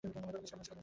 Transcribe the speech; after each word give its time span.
তোমাকে 0.03 0.27
অনেক 0.29 0.41
মিস 0.41 0.69
করব। 0.69 0.79